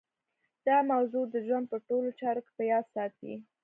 [0.67, 3.33] دا موضوع د ژوند په ټولو چارو کې په ياد ساتئ.